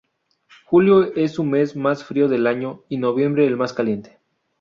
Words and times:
Julio 0.65 1.13
es 1.15 1.31
su 1.33 1.43
mes 1.43 1.75
más 1.75 2.03
frío 2.03 2.27
del 2.27 2.47
año 2.47 2.81
y 2.89 2.97
noviembre 2.97 3.45
el 3.45 3.55
más 3.55 3.71
caliente. 3.71 4.17